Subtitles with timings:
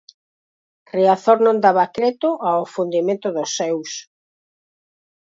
[0.95, 3.91] Riazor non daba creto ao afundimento dos seus.